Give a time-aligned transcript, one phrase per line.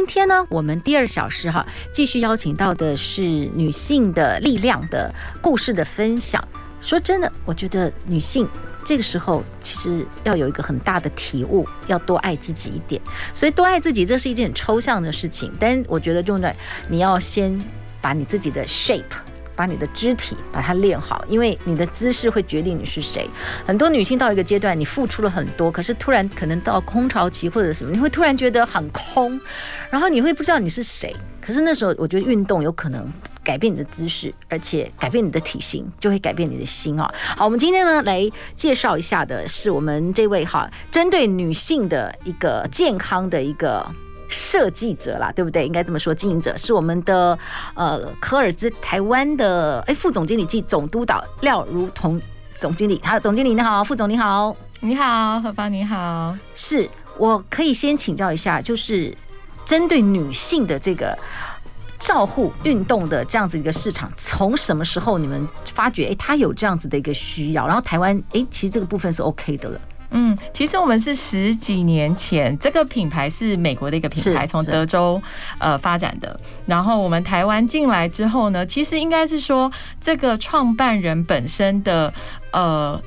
[0.00, 6.42] 今天呢，我们第二小时哈，继续邀请到的是女性的力量的故事的分享。
[6.80, 8.48] 说真的，我觉得女性
[8.82, 12.98] 这个时候其实要有一个很大的体悟，要多爱自己一点。
[13.34, 16.56] 所以多爱自己，这是一件很抽象的事情，但我觉得重点
[16.88, 17.60] 你要先
[18.00, 19.04] 把你自己的 shape。
[19.60, 23.28] 把你的肢体把它练好，因为你的姿势会决定你是谁。
[23.66, 29.38] 很多女性到一个阶段，你付出了很多，可是突然可能到空巢期或者什么，你会突然觉得很空，
[29.90, 31.14] 然后你会不知道你是谁。
[31.42, 33.06] 可是那时候，我觉得运动有可能
[33.44, 37.12] 改变你的姿势，而且改变你的体型，就会改变你的心啊。
[37.36, 43.86] 好，我们今天呢来介绍一下的是我们这位哈，针对女性的一个健康的一个。
[44.30, 45.66] 设计者啦，对不对？
[45.66, 47.38] 应该这么说，经营者是我们的
[47.74, 52.20] 呃科尔兹台湾的哎副总经理暨总督导廖如彤
[52.58, 53.00] 总经理。
[53.04, 56.34] 好，总经理你好，副总你好，你好，何芳你好。
[56.54, 59.16] 是我可以先请教一下，就是
[59.66, 61.18] 针对女性的这个
[61.98, 67.66] 照护运动的这样子一个市场，从什么时候你们发觉哎它有这样子的一个需要？
[67.66, 69.80] 然后台湾哎其实这个部分是 OK 的了。
[70.10, 75.22] 嗯，其实我们是十几年前，这个品牌是美国的一个品牌，从德州
[75.58, 76.38] 呃发展的。
[76.66, 79.70] 然后我们台湾进来之后呢，其实应该是说
[80.00, 82.12] 这个创办人本身的
[82.52, 83.00] 呃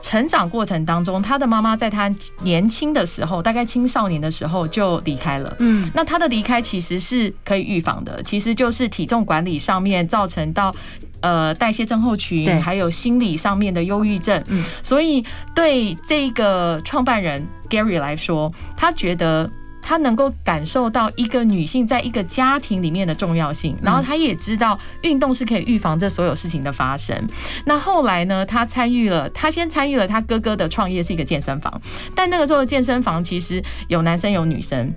[0.00, 2.10] 成长过程当中，他的妈妈在他
[2.42, 5.54] 年轻的时候，大概青少年的时候就离开了。
[5.58, 10.74] 嗯，那他的离开其实是可以预防的，其实就是体重管理上面造成到。
[11.20, 15.24] 呃，代谢症候群，还有心理上面的忧郁症，嗯，所以
[15.54, 19.50] 对这个创办人 Gary 来说，他觉得
[19.82, 27.16] 他能够感受到一个女性在一个家庭里面的重要性，然后他也知道运动是可以预防这所有事情的发生。
[27.64, 31.80] 那后来呢，他参与了，他先参与了他哥哥的创业是一个健身房，
[32.14, 34.92] 但那个时候的健身房其实有男生有女生。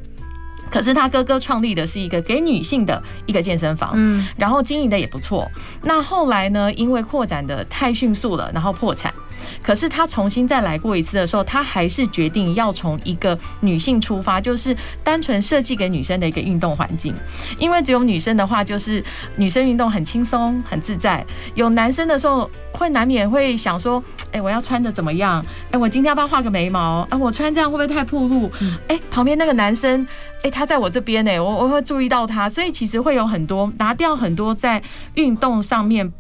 [0.73, 5.47] 可是他哥哥创立的是一个给女性的一个健身房，嗯，然后经营的也不错。
[5.84, 9.13] 那后来呢，因为扩展的太迅速了，然后破产。
[9.61, 17.13] 可是他重新再来过一次的时候，他还是决定要从一个女性出发，就是单纯设计给女生的一个运动环境。
[17.59, 19.03] 因为只有女生的话，就是
[19.35, 21.23] 女生运动很轻松、很自在；
[21.55, 24.01] 有男生的时候，会难免会想说
[24.31, 25.45] ：“哎，我要穿的怎么样？
[25.72, 27.05] 哎，我今天要不要画个眉毛？
[27.09, 28.50] 哎，我穿这样会不会太暴露？
[28.88, 30.07] 哎，旁边那个男生，
[30.44, 32.48] 哎，他在我这边呢，我我会注意到他。
[32.48, 34.81] 所以其实会有很多拿掉很多在
[35.16, 36.14] 运动上面。”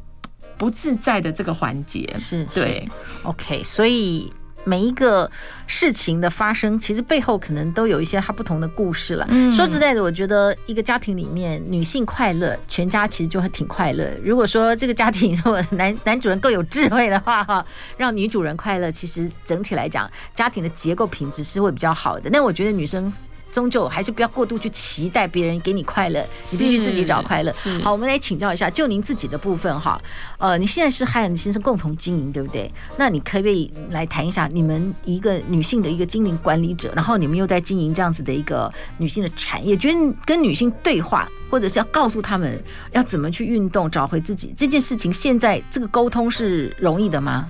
[0.55, 2.87] 不自在的这个环节是对
[3.23, 4.31] ，OK，所以
[4.63, 5.29] 每一个
[5.67, 9.25] 事情的发生，其实背后可能都有一些它不同的故事了。
[9.29, 14.07] 嗯，说实在的，我觉得一个家庭里面女性快乐，全家其实就会挺快乐。
[14.23, 17.65] 如果说这个家庭如果男男主人更有智慧的话，哈，
[17.97, 22.29] 让女主人快乐，其实整体来讲，家庭的结构品质是会比较好的。
[22.31, 23.11] 但我觉得女生。
[23.53, 27.53] 终究还是不要过度去期待别人给你快乐，你必须自己找快乐。
[27.83, 30.01] 好，我们来请教一下，就您自己的部分哈，
[30.39, 32.69] 呃，你现在是和你先生共同经营，对不对？
[32.97, 42.59] 那你可不可以来谈一下你们一个女性的一个经营管理者，然后你们又在经营这样子的一个女性的产业，觉得跟女性对话，或者是要告诉他们
[42.93, 47.47] 要怎么去运动，找回自己这件事情，现在这个沟通是容易的吗？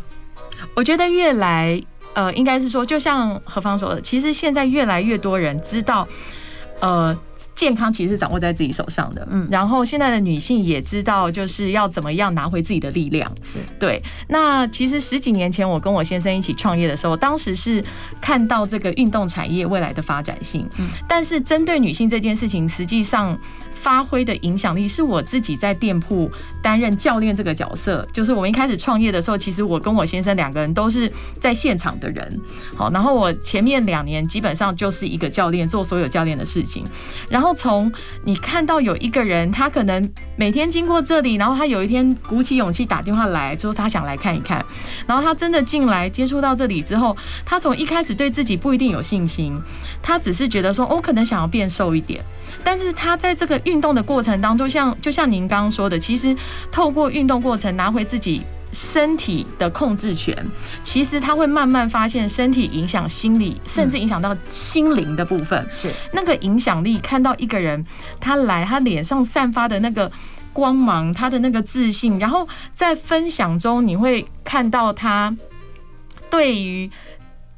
[0.76, 1.82] 我觉得越来。
[2.14, 6.08] 呃，应该是说，就像何芳说的，其实现在越来越多人知道，
[6.80, 7.18] 呃，
[7.56, 9.28] 健康其实是掌握在自己手上的。
[9.32, 13.32] 嗯，然后现在的女性也知道，就是要怎么样拿回自己的力量。
[13.44, 14.02] 是对。
[14.28, 17.84] 那其实十几年前，我跟我先生一起创业的时候，当时是
[18.22, 20.68] 看到这个运动产业未来的发展性。
[20.78, 23.38] 嗯，但是针对女性这件事情，实际上。
[23.84, 26.32] 发挥的影响力是我自己在店铺
[26.62, 32.40] 担任教练这个角色，就是我们一开始创业的时候，其实我跟我先生两个人都是在现场的人，
[32.78, 36.86] 好，然后我前面两年基本上就是一个教练做所有教练的事情，
[37.30, 37.92] 然后从
[38.24, 44.66] 你看到有一个人，他可能每天经过这里，然后他有一天鼓起勇气打电话来，就说他想来看一看，
[45.06, 49.62] 然后他真的进来接触到这里之后，他从一开始对自己不一定有信心，
[50.02, 52.24] 他只是觉得说，我可能想要变瘦一点。
[52.64, 56.36] 但是他在这个运动的过程当中，像就像您刚刚说的，其实
[56.72, 60.36] 透过运动过程拿回自己身体的控制权，
[60.84, 65.66] 其实他会慢慢发现身体影响心理，甚至影响到心灵的部分。
[65.70, 67.86] 是那个影响力，看到一个人
[68.20, 70.12] 他来，他脸上散发的那个
[70.52, 75.36] 光芒，他的那个自信，然后在分享中，你会看到他
[76.32, 76.90] 对于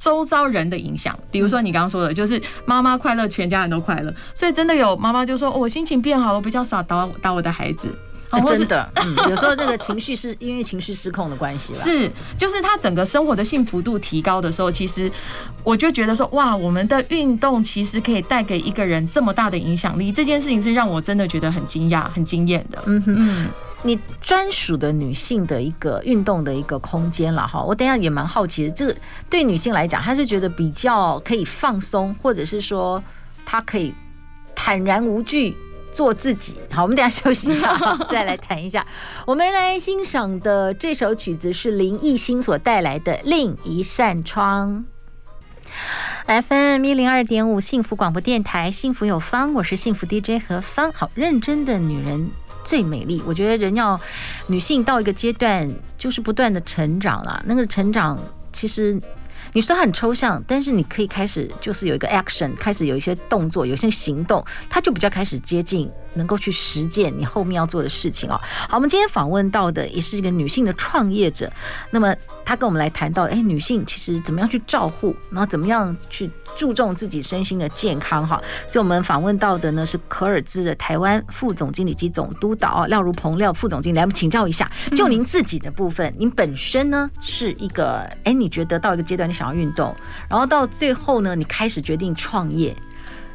[0.06, 1.18] 周遭人的影响。
[1.32, 4.14] 比如说你刚刚说的，就是妈妈快乐，全家人都快乐。
[4.36, 7.88] 所以真的有妈妈就说：“我心情变好了，我比较少打打我的孩子。”
[8.32, 11.80] 哦真的，嗯， 有时候这个情绪是因为情绪失控的关系了。
[11.80, 15.10] 是，就是他整个生活的幸福度提高的时候，其实
[15.64, 20.12] 我就觉得说，哇，我们的运动其实可以带给一个人这么大的影响力。
[20.12, 22.80] 这件事情是让我真的觉得很惊讶、很惊艳的。
[22.88, 23.48] 嗯嗯，
[23.86, 27.64] 你专属的女性的一个运动的一个空间了哈。
[27.64, 28.96] 我等下也蛮好奇的，这个
[29.30, 33.02] 对女性来讲，她是觉得比较可以放松，或者是说
[33.46, 33.94] 她可以
[34.56, 35.56] 坦然无惧。
[35.92, 36.58] 做自己。
[36.70, 37.74] 好，我们等下休息一下，
[38.12, 38.86] 再来谈一下。
[39.26, 44.84] 我们来欣赏的这首曲子是林艺兴所带来的《另一扇窗》。
[46.42, 50.92] FM 一零二点五幸福广播电台，幸福有方，我是幸福 DJ 何芳。
[50.92, 52.30] 好，认真的女人
[52.66, 53.22] 最美丽。
[53.26, 53.98] 我觉得人要
[54.48, 57.42] 女性到一个阶段，就是不断的成长了。
[57.46, 58.20] 那个成长
[58.52, 59.00] 其实。
[59.54, 65.90] 你说它很抽象，但是你可以开始就是有一个 action，开始有一些动作，有一些行动，它就比较开始接近。
[66.16, 68.40] 能够去实践你后面要做的事情哦。
[68.68, 71.52] 好，我们今天访问到的也是一个女性的创业者，
[71.92, 78.42] 那么她跟我们来谈到，哎，女性其实怎么样去照护，然后怎么样去注重自己身心的健康哈。
[78.68, 89.96] 所以我们访问到的呢是可尔兹的台湾副总经理及总督导廖如鹏廖副总经理，来我们请教一下，就您自己的部分，您本身呢是一个，哎，你觉得到一个阶段你想要运动，
[90.30, 92.76] 然后到最后呢，你开始决定创业，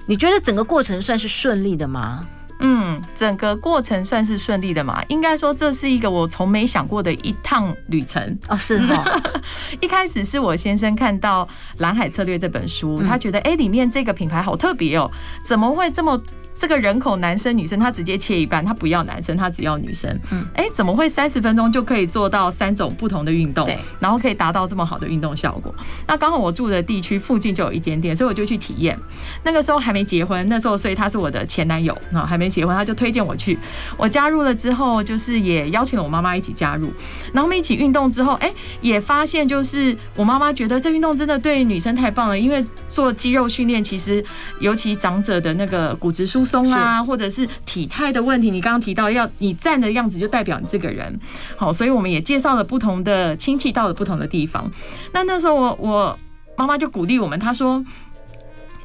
[0.07, 2.21] 你觉得整个过程算是顺利的吗？
[2.61, 5.03] 嗯，整个过程算是顺利的嘛？
[5.09, 8.57] 应该说这是一个我从没想过的一趟旅程哦。
[8.57, 9.21] 是哦，
[9.81, 11.45] 一开始是我先生看到
[11.79, 15.11] 《蓝海策略》这本书，他觉得哎，里面这个品牌好特别哦，
[15.43, 16.21] 怎么会这么？
[16.61, 20.15] 这个人口男生女生，他直接切一半，他不要男生，他只要女生。
[20.31, 23.65] 嗯，哎，怎么会三十分钟就可以做到三种不同的运动？
[23.65, 25.75] 对，然后可以达到这么好的运动效果？
[26.07, 28.95] 那刚好我住的地区附近就有一间店，所以我就去体验。
[29.43, 33.59] 那个时候还没结婚，那时候所以他是我的前男友，那还没结婚，他就推荐我去。
[33.97, 36.93] 我加入了之后，就是也邀请了我妈妈一起加入，
[37.33, 38.53] 然后我们一起运动之后，哎，
[38.83, 44.23] 也发现就是我妈妈觉得这运动真的对女生太棒了，因为做肌肉训练，其实
[44.61, 51.19] 尤其长者的那个骨质疏松啊，或者是体态的问题，你刚刚提到要你站的样子就代表你这个人，
[51.57, 54.71] 好，所以我们也介绍了不同的亲戚到了不同的地方。
[55.13, 56.19] 那那时候我我
[56.57, 57.83] 妈妈就鼓励我们，她说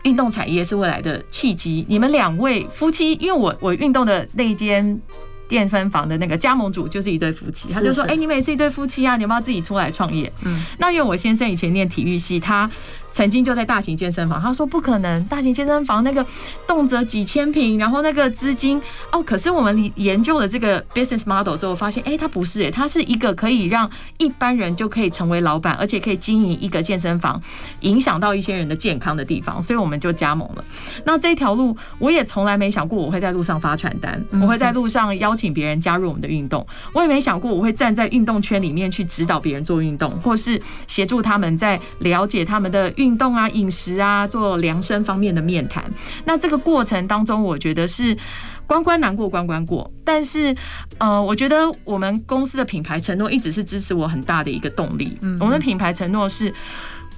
[0.04, 1.84] 运动产业是未来的契机。
[1.90, 5.02] 你们两位夫妻，因为我我运动的那一间
[5.48, 12.70] 电分房的那个加盟主就是一对夫妻，他就说：“哎，你们也是一对夫妻啊，你要不要自己出来创业？”嗯，那因为我先生以前念体育系，他。
[13.16, 16.24] 曾经就在大型健身房，他说不可能，大型健身房那个
[16.68, 27.42] 动辄几千平，然后那个资金哦，可是我们研究了这个 business model 之后，发现哎，它不是哎，它是一个可以让一般人就可以成为老板，而且可以经营一个健身房，
[27.80, 30.66] 影响到一些人的健康的地方，所以我们就加盟了。
[31.06, 43.05] 那这条路我也从来没想过我会在路上发传单，我会在路上邀请别人加入我们的运动，我也没想过我会站在运动圈里面去指导别人做运动，或是协助他们在了解他们的运。
[43.06, 45.84] 运动啊，饮食啊，做量身方面的面谈。
[46.26, 48.18] 那这个过程当中，我觉得是
[48.66, 49.92] 关关难过关关过。
[50.04, 50.56] 但是，
[50.98, 55.16] 呃，我觉得我们公司的品牌承诺一直是支持我很大的一个动力。
[55.22, 56.52] 嗯，我们的品牌承诺是，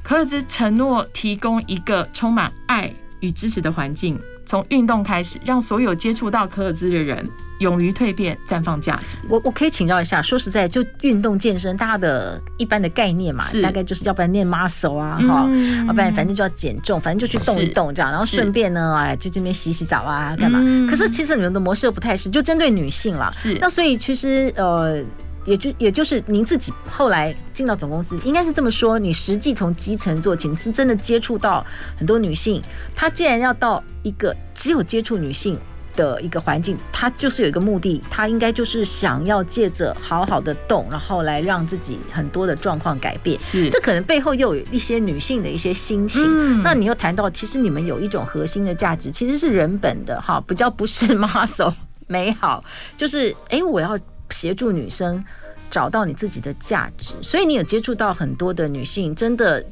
[0.03, 4.19] 可尔兹承诺提供一个充满爱与支持的环境。
[4.45, 9.17] 从运动开始，让所有接触到可尔兹的人勇于蜕变，绽放价值。
[9.27, 20.62] 我我可以请教一下，说实在，就运动健身，大家的一般的概念嘛，大概就是要不然练 muscle 啊，哈、嗯，要不然反正就要减重，反正就去动一动这样，然后顺便呢，哎，就这边洗洗澡啊，干嘛？
[20.89, 23.29] 可是其实你们的模式又不太是，就针对女性了。
[23.33, 25.03] 是，那所以其实呃。
[25.48, 29.00] 也就也就是您自己后来进到总公司，应该是这么说。
[29.00, 31.66] 你实际从基层做起，你是真的接触到
[31.98, 32.62] 很多女性。
[32.94, 35.58] 她既然要到一个只有接触女性
[35.96, 43.39] 的一个环境，她就是有一个目的，她应该就是想要借着好好的动，然后来让自己很多的状况改变。
[43.39, 46.22] 是，这可能背后又有一些女性的一些心情。
[46.25, 51.74] 嗯，那你又谈到，其实你们有一种核心的价值，其实是人本的哈，比较不是 muscle
[52.08, 52.62] 美好，
[52.98, 53.98] 就是哎，我要。
[54.29, 55.24] 协助女生
[55.69, 59.63] 找到你自己的价值，所以你有接触到很多的女性，真的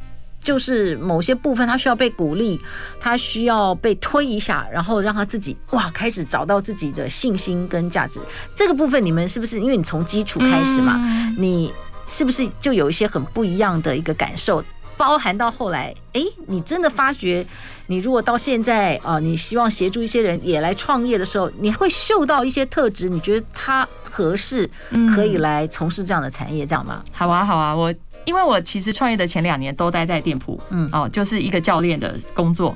[0.43, 2.59] 就是某些部分她需要被鼓励，
[3.00, 8.19] 她需要被推一下，然后让她自己哇开始找到自己的信心跟价值。
[8.55, 11.00] 这个部分你们是不是因为你从基础开始嘛？
[11.38, 11.71] 你
[12.07, 14.63] 是不是就有一些很不一样的一个感受？
[14.97, 17.45] 包含到后来，哎，你真的发觉，
[17.87, 24.69] 你如果到现在啊，你希望协助一些人也来创业的时候，你会嗅到一些特质，你觉得他合适，
[25.13, 27.03] 可以来从事这样的产业，这样吗？
[27.11, 27.93] 好啊，好啊，我
[28.25, 32.75] 因为我其实创业的前两年都待在店铺，嗯，哦，就是一个教练的工作，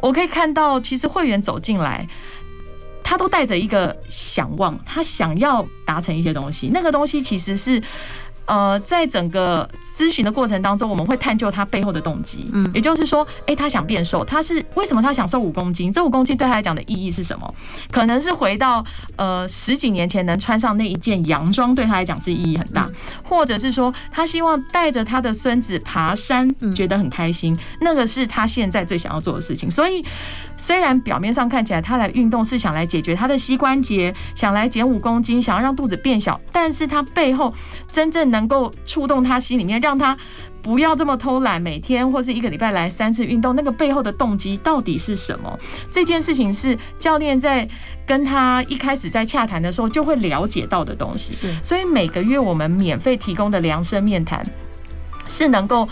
[0.00, 2.06] 我可以看到，其实会员走进来，
[3.02, 7.82] 他都带着一个想望，他想要达成一些东西，那个东西其实是。
[8.46, 9.66] 呃，在整个
[9.96, 12.50] 咨询的过程当中，我们会探究他背后的动机。
[12.52, 15.92] 嗯，也就是说，哎，他想变瘦，他是为什么他想瘦五公斤？
[15.92, 17.54] 这五公斤对他来讲的意义是什么？
[17.92, 18.84] 可能是回到
[19.16, 22.90] 呃十几年前能穿上那一件洋装，对他来讲是意义很大，
[23.22, 29.70] 或者是说他希望带着他的孙子爬山，觉得很开心，那个是他现在最想要做的事情。
[29.70, 30.04] 所以，
[30.56, 37.54] 虽然表面上看起来他来运动是想来解决他的膝关节，想来减五公斤，想要让肚子变小，但是他背后
[37.92, 40.16] 真正能够触动他心里面，让他
[40.62, 45.58] 不要这么偷懒，每天或是一个礼拜来三次运动，那个背后的动机到底是什么？
[45.92, 47.68] 这件事情是教练在
[48.06, 51.34] 跟他一开始在洽谈的时候就会了解到的东西。
[51.34, 54.42] 是，所以每个月我们免费提供的量身面谈，
[55.26, 55.86] 是能够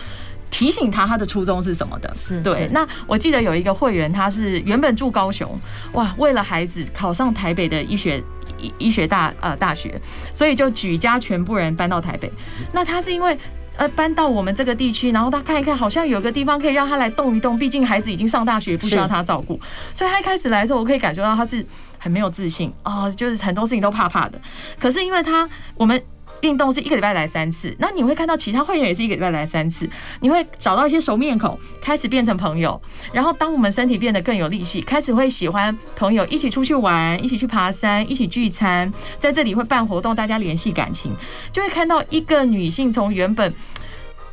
[0.51, 2.11] 提醒他他的初衷是什么的。
[2.17, 2.67] 是对。
[2.73, 5.47] 那我记得有一个会员，他是原本住高雄，
[5.93, 8.23] 哇，为了孩子考上台北的医学。
[8.59, 10.01] 医医学大呃大学，
[10.33, 12.31] 所以就举家全部人搬到台北。
[12.73, 13.37] 那他是因为
[13.77, 17.59] 呃搬到我们这个地区，然后他看一看，好像有个地方可以让他来动一动。
[17.59, 19.61] 毕竟孩子已经上大学，不需要他照顾，
[19.95, 21.65] 所以他一开始来的时候，我可以感觉到他是
[21.99, 24.41] 很没有自信啊，就是很多事情都怕怕的。
[24.79, 26.03] 可是因为他我们。
[26.43, 29.89] 运动是一个礼拜来三次，那你会看到其他会员也是一个礼拜来三次，
[30.21, 32.81] 你会找到一些熟面孔，开始变成朋友。
[33.13, 41.13] 然后当我们身体变得更有力气，开始会喜欢朋友一起出去玩，一起去爬山，一起聚餐，在这里会办活动，大家联系感情，
[41.53, 43.53] 就会看到一个女性从原本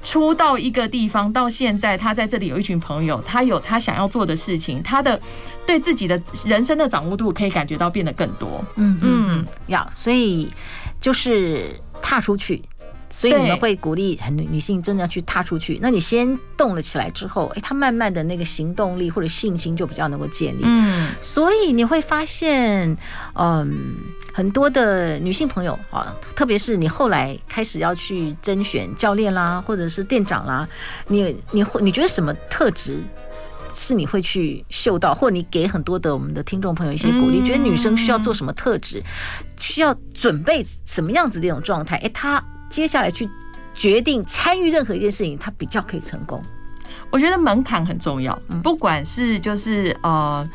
[0.01, 5.19] 出到一个地方到现在，她在这里有一群朋友，她有她想要做的事情，她的
[5.67, 8.63] 对自己的人生的掌握度可以感觉到变得更多。
[8.77, 10.49] 嗯嗯，呀，所以
[11.01, 11.79] 就是。
[12.01, 12.63] 踏出去，
[13.09, 15.77] 所以你们会鼓励很女性真的要去踏出去。
[15.79, 20.61] 那你先动了起来之后，哎，她慢慢的那个行动力或者信心就比较能够建立。
[20.63, 22.97] 嗯，所以你会发现，
[23.35, 23.95] 嗯，
[24.33, 30.67] 很多的女性朋友啊，特别是你后来开始要去甄选教练啦，或者是店长啦，
[31.09, 33.03] 你你会你觉得什么特质
[33.81, 39.01] 是你会去嗅到，或你给很多的我们的听众朋友一些鼓励，觉得女生需要做什么特质？
[39.57, 41.95] 需要准备什么样子的一种状态？
[41.99, 43.27] 诶，她接下来去
[43.73, 46.43] 决定参与任何一件事情，她比较可以成功。
[47.09, 50.47] 我觉得门槛很重要，不管是就是呃，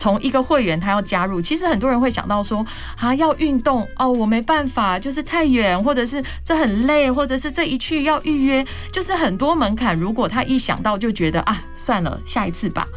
[0.00, 2.64] 从一个会员他要加入，其实很多人会想到说
[2.98, 9.94] 啊，要运动哦，我没办法，就是太远，或者是这很累，或者是这一去要预约，就是很多门槛。
[10.00, 12.88] 如果他一想到就觉得啊，算了，下一次吧。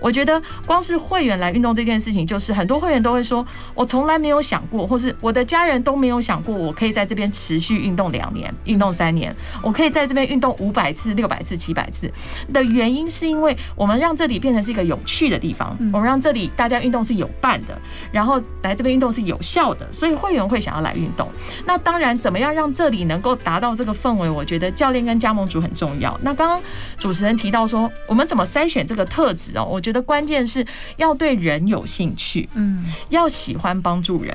[0.00, 12.10] 我觉得光是会员来运动这件事情，就是很多会员都会说，我从来没有想过，或是我的家人都没有想过，我可以在这边持续运动两年、运动三年，我可以在这边运动五百次、六百次、七百次
[12.52, 17.78] 的原因，是因为我们让这里变成是一个有趣的地方，我们让这里大家运动是有伴的，
[18.12, 21.28] 然后来这边运动是有效的，所以会员会想要来运动。
[21.64, 24.30] 那当然，怎么样让这里能够达到这个氛围？
[24.30, 26.18] 我觉得教练跟加盟主很重要。
[26.22, 26.62] 那刚刚
[26.98, 29.64] 主持人提到说，我们怎么筛选这个特质哦？
[29.66, 34.34] 我觉得关键是要对人有兴趣，嗯，要喜欢帮助人，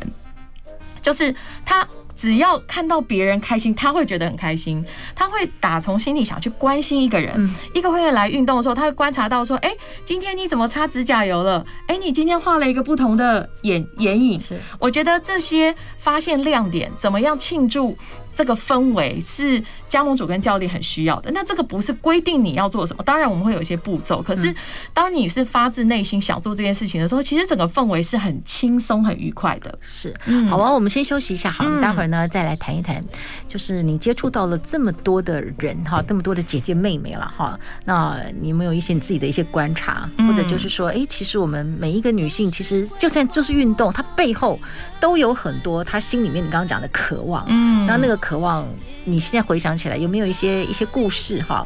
[1.01, 1.33] 就是
[1.65, 4.85] 他只要看到别人开心，他会觉得很开心，
[5.15, 7.49] 他会打从心里想去关心一个人。
[7.73, 9.73] 一个会员来运动的时候，他会观察到说，哎，
[10.05, 11.65] 今天你怎么擦指甲油了？
[11.87, 14.39] 哎，你今天画了一个不同的眼眼影。
[14.39, 17.97] 是，我觉得这些发现亮点，怎么样庆祝？
[18.35, 21.31] 这个氛围是加盟主跟教练很需要的。
[21.31, 24.21] 那这个不是规定你要做什么，当然我们会有一些步骤。
[24.21, 24.53] 可是
[24.93, 29.77] 当你是发自内心想做这件事情的时候，其实整个氛围是很轻松、很愉快的。
[29.81, 30.13] 是，
[30.49, 33.03] 好啊，我们先休息一下，好，我们待会儿呢再来谈一谈，
[33.47, 44.59] 就是你接触到了这么多的人哈，这么多的姐姐妹妹了哈，那你有没有一些你自己的一些观察，或者就是说，哎，其实我们每一个女性，其实就算就是运动，它背后
[45.01, 48.17] 都有很多他心里面你刚刚讲的渴望，嗯，然后那个。
[48.21, 48.67] 渴望
[49.03, 51.65] 你现在回想起来有没有一些一些故事哈？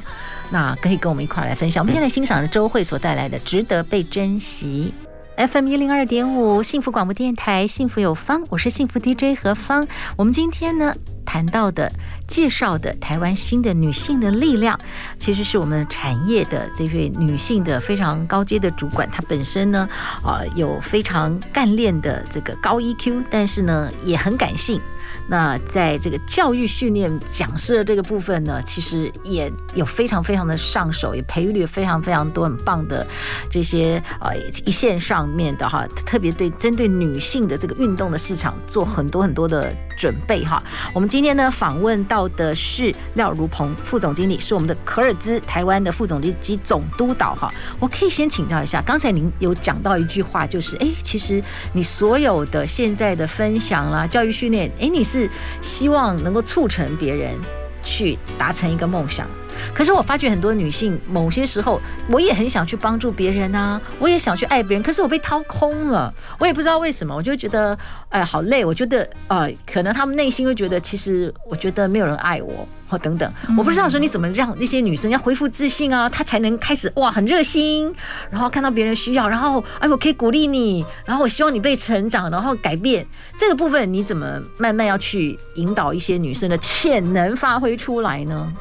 [0.49, 1.83] 那可以跟我们一块来分享。
[1.83, 4.93] 我们现在欣赏着周蕙所带来的《值得被珍惜》
[5.37, 9.85] FM 一零二点五幸福广播电台，幸福有方，我是幸福 DJ 何芳。
[10.15, 11.91] 我们今天呢谈到的、
[12.25, 14.79] 介绍的台湾新的女性的力量，
[15.19, 19.89] 其实是我们产业的这位女性的非常高阶的主管，她本身呢
[20.23, 24.79] 啊有非常干练的这个高 EQ，但是呢也很感性。
[25.27, 33.05] 那在这个教育训练讲师的这个部分呢，其实也有非常非常的上手，也培育了非常非常多很棒的
[33.49, 40.61] 这些呃一线上面的哈，特别对针对女性的这个运动的市场做很多很多的准备哈。
[40.93, 47.49] 我们今天呢访问到的是廖如鹏副总经理，是我们的可尔兹台湾的副总理及总督导哈。
[47.79, 55.05] 我可以先请教一下，刚才您有讲到一句话，就是哎，其实你所有的现在的分享啦、教育训练，哎，你。
[55.05, 55.29] 是
[55.61, 57.35] 希望能够促成别人
[57.83, 59.27] 去达成一个梦想，
[59.73, 67.77] 可是我发觉很多女性，某些时候我也很想去帮助别人啊，我也想去爱别人，可是我被掏空了，我也不知道为什么，我就觉得
[68.09, 72.67] 哎，好累，我觉得呃，可能他们内心会觉得，其实我觉得没有人爱我。
[72.87, 77.91] 或等等，我不知道说你怎么让那些女生要恢复自信啊，她才能开始哇很热心，
[78.29, 83.03] 然后看到别人需要，然后哎我可以鼓励你，然后我希望你被成长，然后改变
[83.39, 88.53] 这个部分，你怎么慢慢要去引导一些女生的潜能发挥出来呢？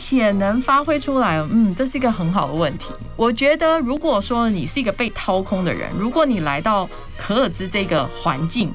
[0.00, 2.90] 潜能发挥出来，嗯，这是一个很好的问题。
[3.16, 8.72] 我觉得如果说你是一个被掏空的人，如果你来到可尔兹这个环境。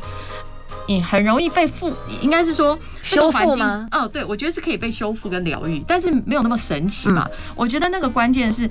[0.86, 1.90] 你很容易被复，
[2.22, 3.88] 应该是说修复吗？
[3.94, 7.26] 哦，对，我觉得是可以被修复跟疗愈，但是没有那么神奇嘛。
[7.32, 8.70] 嗯、我觉得那个关键是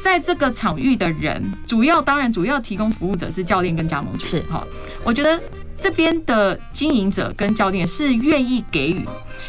[0.00, 4.24] 在这个场域的人，主要当然主要提供服务者是教练跟加盟主。
[4.24, 4.64] 是哈。
[5.02, 5.36] 我觉得
[5.82, 9.04] 这边的经营者跟教练是愿意给予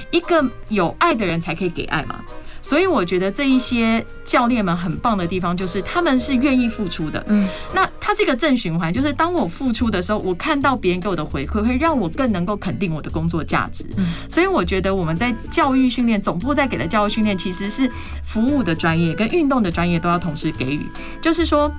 [0.09, 2.15] 一个有爱的人才可以给爱嘛。
[2.65, 7.21] 所以我觉得这一些教练们很棒的地方，就是他们是愿意付出的。
[7.27, 13.85] 嗯，那它是一个正循环，就是当我付出的时候，我看到别人给我的回馈，会让我更能够肯定我的工作价值。
[13.97, 17.91] 嗯，所以我觉得我们在教育训练总部在给的教育训练，其实是
[18.23, 20.87] 服务的专业跟运动的专业都要同时给予。
[21.21, 21.69] 就是说，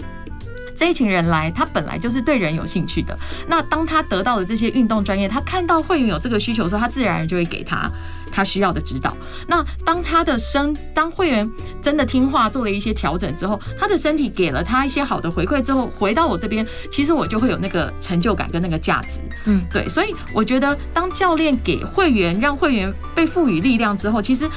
[0.74, 3.16] 这一群人来，他本来就是对人有兴趣的。
[3.46, 7.90] 那当他得到了这些运动专业，他看到会员有这个需求的时候，他自然而然就会给他。
[8.32, 9.16] 他需要的指导。
[9.46, 11.48] 那当他的身，当会员
[11.80, 19.20] 真的听话做了一些调整之后，他的身体给了他一些好的回馈之后，回到我这边，其实我就会有那个成就感跟那个价值。
[19.44, 19.88] 嗯，对。
[19.88, 24.50] 所以我觉得，当教练给会员，让会员被赋予力量之后，其实。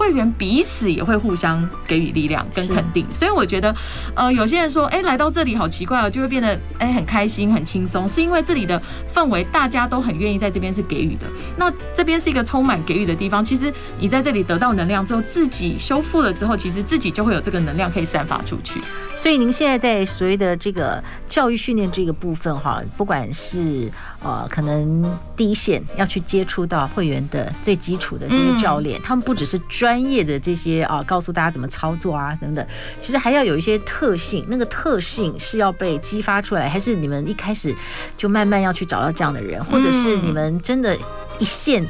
[0.00, 3.76] 会员彼此也会互相给予力量跟肯定，所以我觉得，
[4.14, 8.80] 呃，有些人说，哎，来到这里好奇怪哦，就会变得哎很开心很轻松，是因为这里的
[9.12, 11.26] 氛围大家都很愿意在这边是给予的。
[11.58, 18.80] 那这边是一个充满给予的地方，其实你在这里得到能量之后，自己修复了之后，其实自己就会有这个能量可以散发出去。
[19.14, 32.66] 所以您现在在所谓的这个教育训练这个部分哈，不管是呃可能第一线要去接触到会员的最基础的这些教练，他们不只是专业的这些啊，告诉大家怎么操作啊，等等，
[33.00, 37.74] 其实还要有一些特性，那个特性是要被激发出来，还是你们一开始
[38.16, 40.96] 就慢慢要去找到这样的人，或者是你们真的
[41.38, 41.84] 一线？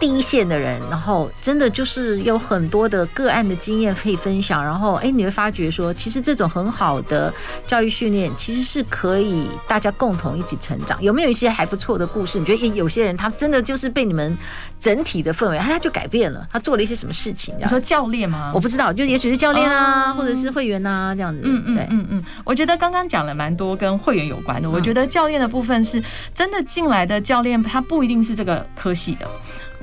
[0.00, 7.32] 第一线的人，然后真的就是有很多的个案的经验可以分享，然后哎，你会发觉说，其实这种很好的
[7.66, 11.02] 教育训练，其实是可以大家共同一起成长。
[11.02, 12.38] 有没有一些还不错的故事？
[12.38, 14.36] 你觉得有些人他真的就是被你们
[14.80, 17.54] 整体的氛围，他他就改变了，他做了一些什么事情？
[17.58, 18.50] 你说教练吗？
[18.52, 21.40] 我不知道，就也许是教练啊，或者是会员啊这样子。
[21.44, 24.68] 嗯嗯嗯嗯，我觉得刚刚讲了蛮多跟会员有关的。
[24.68, 26.02] 我觉得教练的部分是
[26.34, 29.26] 真的进来的教练，他不一定是这个科系的。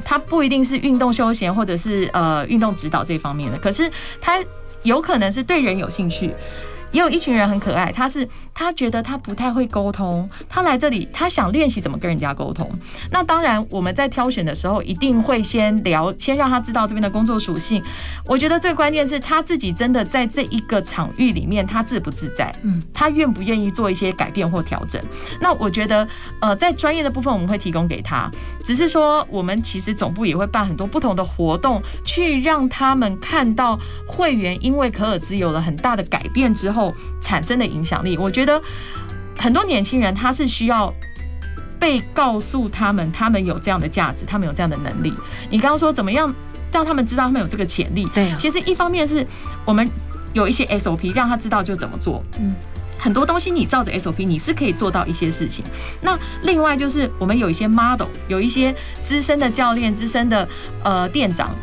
[0.04, 4.40] 他不一定是运动休闲或者是呃运动指导这方面的，可是他
[4.84, 6.34] 有可能是对人有兴趣。
[6.92, 12.70] 也有一群人很可爱，他是他觉得他不太会沟通，他来这里他想练习怎么跟人家沟通。
[13.10, 17.82] 那当然我们在挑选的时候一定会先聊，先让他知道这边的工作属性。
[18.26, 25.02] 我觉得最关键是他自己真的在这一个场域里面他自不自在，嗯，他愿不愿意做一些改变或调整。
[25.40, 26.08] 那我觉得
[26.40, 28.30] 呃在专业的部分我们会提供给他，
[28.64, 36.94] 只是说我们其实总部也会办很多不同的活动，去让他们看到会员因为可尔兹有了很大的改变之后。
[37.22, 38.51] 产生的影响力，我觉得
[39.38, 40.92] 很多年轻人他是需要
[41.80, 45.14] 被告诉他们，他们有这样的价值，他们有这样的能力。
[45.50, 46.34] 你刚刚说怎么样
[46.72, 48.08] 让他们知道他们有这个潜力？
[48.14, 49.26] 对啊，其实一方面是
[49.66, 49.88] 我们
[50.34, 52.24] 有一些 SOP 让他知道就怎么做。
[52.40, 52.54] 嗯，
[52.98, 55.66] 很多东西你照着 SOP 你是可以做到一些事情。
[56.02, 60.48] 那另外就是我们有一些 model，有一些资深的教练、资深的
[60.84, 61.56] 呃店长。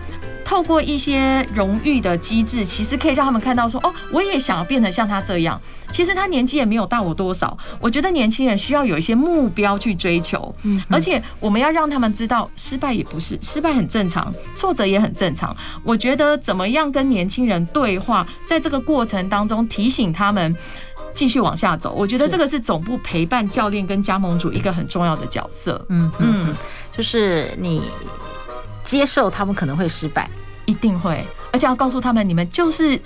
[0.48, 5.60] 透过一些荣誉的机制，其实可以让他们看到说，哦，我也想要变得像他这样。
[5.92, 7.54] 其实他年纪也没有大我多少。
[7.78, 15.54] 我觉得年轻人需要有一些目标去追求，嗯，而且我们要让他们知道，失败也不是，失败很正常，挫折也很正常。
[15.84, 20.56] 我觉得怎么样跟年轻人对话，在这个过程当中提醒他们
[21.14, 25.84] 继续往下走，我觉得这个是总部陪伴教练跟加盟主一个很重要的角色。
[25.90, 26.56] 嗯嗯。
[26.96, 27.82] 就是你
[28.88, 30.30] 接受他们可能会失败，
[30.64, 31.22] 一定会，
[31.52, 32.98] 而且要告诉他们，你们就是。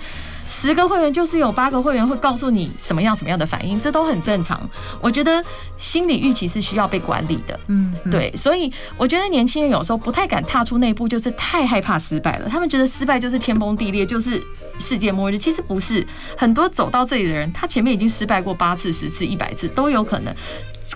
[0.45, 4.59] 十个会员就是有八个会员会告诉你什么样什么样的反应，这都很正常。
[4.99, 5.41] 我觉得
[5.77, 12.49] 心理预期是需要被管理的，嗯，对，所以我觉得年轻人有时候不太敢踏出那一步，就是太害怕失败了。
[12.49, 14.43] 他们觉得失败就是天崩地裂，就是
[14.79, 15.37] 世界末日。
[15.37, 16.05] 其实不是，
[16.37, 20.35] 很多走到这里的人，他前面已经失败过八次、十次、一百次都有可能。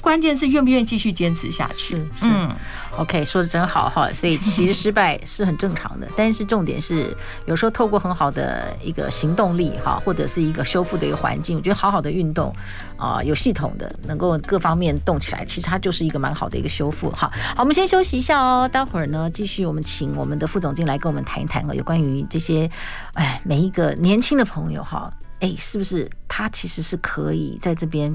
[0.02, 1.96] 关键是愿不愿意继续坚持下去。
[2.22, 2.54] 嗯
[2.98, 4.12] ，OK，说的真好哈。
[4.14, 12.54] 所以其实失败是很正常的， 但是重点是有时候透过很好的一个行动力哈，或者是一个修复的一个环境，我觉得好好的运动
[12.98, 17.32] 啊，有系统的能够各方面动起来，其实它就是一个蛮好的一个修复哈。
[17.56, 22.70] 好，我们先休息一下哦，待会儿呢继续我们请我们的副总经理来跟我们谈一谈哦，有关于这些
[23.14, 28.14] 哎每一个年轻的朋友哈，哎是不是他其实是可以在这边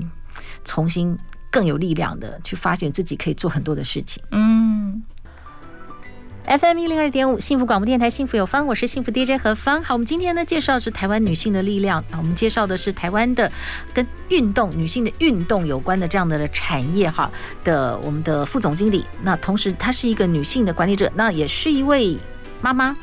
[0.65, 1.17] 重新。
[1.53, 4.23] 更有力量的去发现自己可以做很多的事情。
[4.31, 5.03] 嗯
[6.47, 9.83] ，FM 一零二点五幸福广播电台，幸福有方，我是幸福 DJ 何芳。
[9.83, 12.03] 好，我们今天呢介绍的是台湾女性的力量。
[12.17, 13.53] 我们介绍的是台湾的
[13.93, 17.31] 跟运动、女性的运动有关的这样的产业哈
[17.63, 19.05] 的我们的副总经理。
[19.23, 22.19] 那同时她是一个女性的管理者，那也是一位
[22.63, 22.97] 妈妈。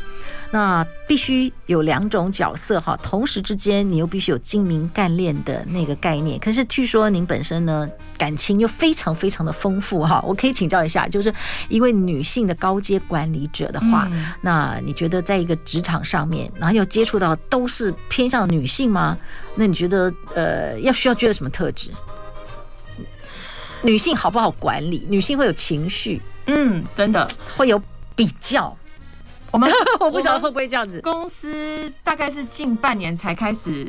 [0.52, 6.40] 那必须有两种角色哈，同时之间你又必须有精明干练的那个概念。
[6.40, 10.24] 可是据说您本身呢，感情又非常非常的丰富哈。
[10.28, 11.32] 我可以请教一下，就是
[11.68, 19.16] 一位女性的高阶管理者的话，嗯、那你觉得在一个职场上面，然后又接触到都是偏向女性吗？
[19.56, 21.92] 那你觉得呃，要需要具备什么特质？
[23.84, 25.06] 女性好不好管理？
[25.08, 27.80] 女性会有情绪，嗯，真的会有
[28.16, 28.76] 比较。
[29.52, 31.00] 我们 我不晓得会不会这样子。
[31.02, 33.88] 公司大概是近半年才开始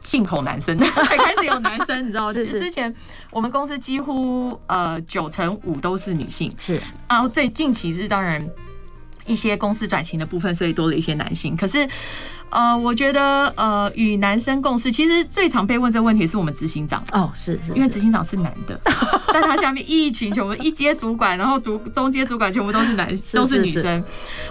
[0.00, 2.32] 进口男生， 才开始有男生，你知道吗？
[2.32, 2.60] 是是。
[2.60, 2.94] 之前
[3.30, 6.80] 我们公司几乎呃九成五都是女性，是。
[7.08, 8.44] 然后最近其实当然
[9.26, 11.56] 一些公司转型的部分，所以多了一些男性。
[11.56, 11.88] 可是。
[12.54, 18.78] 呃，我觉得呃，与男生共事，其实最常被问这个问题是我们执行长哦，是是，因为执行长是男的，
[19.32, 24.04] 但他下面一群全部一阶主管，然后主中阶主管全部都是男，都是女生。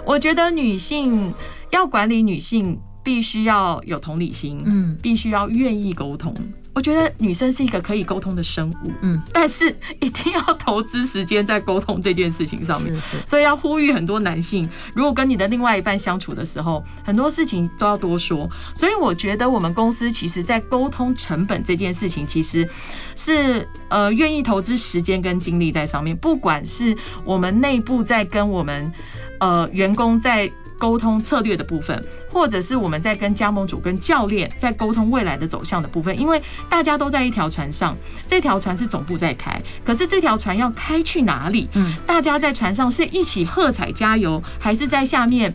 [0.03, 1.31] 我觉得女性
[1.69, 6.33] 要管理女性，必须要有同理心，嗯，必须要愿意沟通。
[6.73, 12.97] 我觉得女生是一个可以沟通的生物，嗯，但是一定要投资时间在沟通这件事情上面。
[13.25, 18.49] 所以要呼吁很多男性，如果跟你的另外一半相处的时候，很多事情都要多说。
[18.73, 22.67] 所以我觉得我们公司其实在沟通成本这件事情，其实
[23.15, 26.15] 是呃愿意投资时间跟精力在上面。
[26.15, 28.91] 不管是我们内部在跟我们
[29.39, 30.51] 呃员工在。
[30.81, 37.95] 沟通策略的部分，或者是我们在跟加盟主、跟教练在沟通未来的走向的部分，因为大家都在一条船上，
[38.27, 41.69] 这条船是总部在开，可是这条船要开去哪里？
[41.73, 45.53] 嗯，大家在船上是一起喝彩加油，还是在下面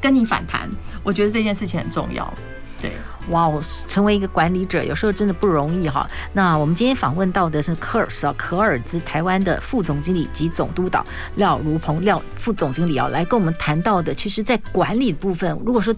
[0.00, 0.68] 跟你反弹？
[1.04, 2.34] 我觉得这件事情很重要。
[2.82, 2.90] 对。
[3.30, 6.08] 哇哦，成为一个管理者有时候真的不容易哈。
[6.32, 11.04] 那我们今天访问到的是可尔斯啊，可尔兹台湾的副总经理及总督导
[11.36, 15.94] 廖如鹏廖副总经理啊，来跟我们谈到的，其实在管理部分，如果说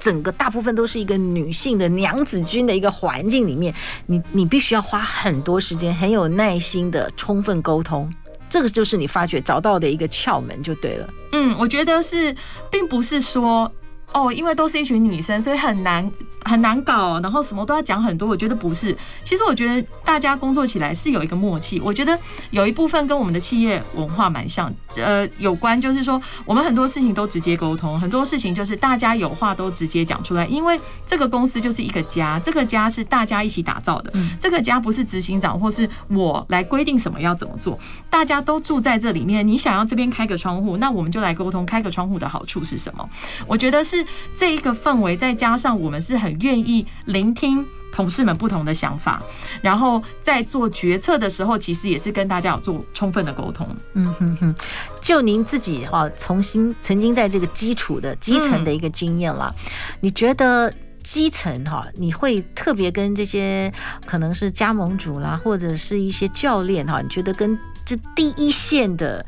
[0.00, 3.74] 整个大部分都是一个女性的娘子军的一个环境里面，
[4.06, 8.08] 你你必须要花很多时间，很有耐心的充分沟通，
[8.48, 11.08] 这个就是你发觉找到的一个窍门就对了。
[11.32, 12.34] 嗯，我觉得是，
[12.70, 13.70] 并不是说。
[14.12, 16.10] 哦，因为都是一群女生，所以很难
[16.44, 18.26] 很难搞，然后什么都要讲很多。
[18.26, 21.78] 我觉得不是，其实我觉得大家工作起来是有一个默契。
[21.80, 22.18] 我觉得
[22.50, 30.46] 有一部分跟我们的企业文化蛮像，呃，有关就是说我们很多事情都直接沟通，很多事情就是大家有话都直接讲出来。
[30.46, 39.46] 因为这个公司就是一个家，这个家是大家一起打造的，这个家不是执行长或是我来规定什么要怎么做，大家都住在这里面。
[39.46, 43.06] 你想要这边开个窗户，那我们就来沟通开个窗户的好处是什么？
[43.46, 43.97] 我觉得是。
[44.36, 49.22] 这一个氛围，再加上我们是很愿意聆听同事们不同的想法，
[49.62, 53.66] 然后在做决策的时候，其实也是跟大家有做充分的沟通。
[53.94, 54.54] 嗯哼哼，
[55.00, 59.52] 就您自己哈，重新曾经在这个基础的基层的一个经验了，
[60.00, 63.72] 你觉得基层哈，你会特别跟这些
[64.06, 69.24] 可能是加盟主啦，或者是一些教练哈，你觉得跟这第一线的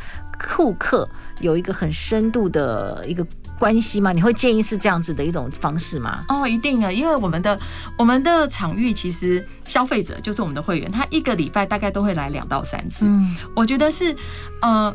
[0.57, 1.09] 顾客
[1.41, 3.27] 有一个很深度的一个。
[3.61, 4.11] 关系吗？
[4.11, 6.25] 你会建议是这样子的一种方式吗？
[6.31, 7.61] 哦，一定啊，因为我们的
[7.99, 13.05] 我们的场域其实消费者就是我们的会员，他一个礼拜大概都会来两到三次。
[13.05, 14.17] 嗯，我觉得是
[14.63, 14.93] 呃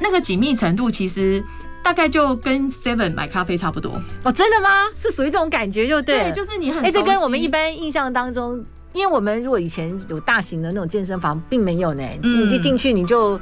[0.00, 1.42] 那个紧密程度，其实
[1.84, 4.02] 大概就跟 Seven 买咖啡差不多。
[4.24, 4.86] 哦，真的吗？
[4.96, 13.40] 是属于这种感觉就对，对，就是你很哎，这跟我们一般印象当中，因为我们如果以前有大型的那种健身房，并没有呢，你就进去你就。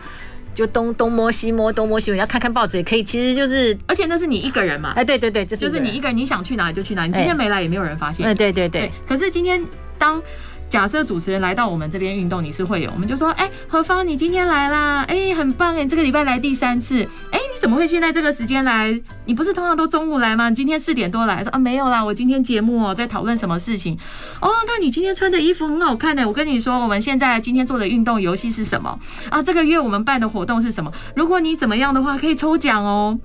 [0.59, 3.05] 就东东摸西摸，东摸西摸，你要看看报纸也可以。
[3.05, 4.93] 其实就是，而且那是你一个人嘛。
[4.97, 7.11] 哎，对对对，就是就是你一个人，你想去哪里就去哪里。
[7.11, 8.27] 你今天没来也没有人发现。
[8.27, 8.91] 哎，对对对。
[9.07, 9.65] 可是今天
[9.97, 10.21] 当。
[10.69, 19.01] 假设主持人来到我们这边运动，你是会有，我们就说，哎、何芳，你今天来啦，哎、很棒哎，这个礼拜来第三次，哎、你怎么会现在这个时间来？
[19.25, 20.51] 你不是通常都中午来吗？
[20.51, 23.99] 你今天四点多来，说啊没有啦，我今天节目哦在讨论什么事情，
[24.41, 28.99] 哦，那你今天穿的衣服很好看呢，我跟你说，我们现在今天做的运动游戏是什么
[29.31, 29.43] 啊？
[29.43, 30.93] 这个月我们办的活动是什么？
[31.15, 33.19] 如果你怎么样的话，可以抽奖哦。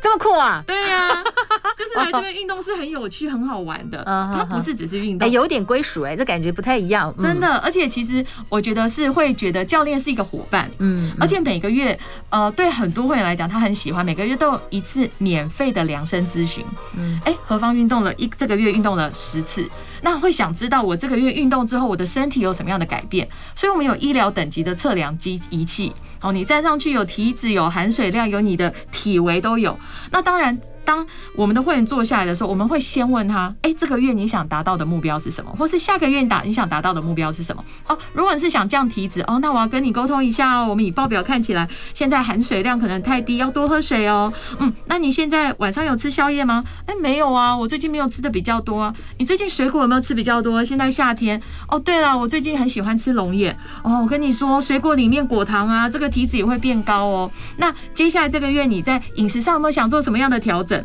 [0.00, 0.62] 这么酷啊！
[0.66, 1.24] 对呀、啊，
[1.76, 4.02] 就是来这边运动是很有趣、很好玩的。
[4.04, 7.14] 它不是只是运动，哎，有点归属哎，这感觉不太一样。
[7.20, 10.70] 真的，而且其实我觉得是会觉得教练是一个伙伴。
[10.78, 11.98] 嗯，而且每个月，
[12.30, 16.64] 呃，对很多会员来讲，他很喜欢每个月都有一次免费的量身咨询。
[16.96, 19.68] 嗯，哎，何方运动了一这个月运动了十次，
[20.02, 23.28] 那会想知道我这个月运动之后，我的身体有什么样的改变？
[23.54, 25.92] 所以我们有医疗等级的测量机仪器。
[26.20, 29.78] 哦，你站上去有体脂、有含水量、有你的体围都有。
[30.10, 30.58] 那当然。
[30.88, 35.54] 当我们的会员坐下来的时候，我们会先问他：哎，这个月你想达到的目标是什么？
[35.58, 37.62] 或是下个月你打你想达到的目标是什么？
[37.88, 40.66] 哦，如果你是想降体脂哦，那我要跟你沟通一下哦。
[40.66, 44.32] 我们以报表看起来，现在含水量可能太低，要多喝水哦。
[44.60, 46.64] 嗯，那你现在晚上有吃宵夜吗？
[46.86, 48.94] 哎，没有啊，我最近没有吃的比较多啊。
[49.18, 50.64] 你最近水果有没有吃比较多？
[50.64, 51.78] 现在夏天哦。
[51.78, 54.00] 对了，我最近很喜欢吃龙眼哦。
[54.02, 57.30] 我跟你说，水果里面果糖啊，这个体脂也会变高哦。
[57.58, 60.77] 那接下来这个月你在饮食上有没有想做什么样的调整？